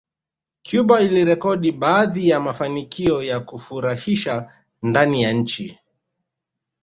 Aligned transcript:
Cuba 0.63 1.01
ilirekodi 1.01 1.71
baadhi 1.71 2.29
ya 2.29 2.39
mafanikio 2.39 3.23
ya 3.23 3.39
kufurahisha 3.39 4.51
ndani 4.83 5.21
ya 5.23 5.31
nchi 5.33 5.79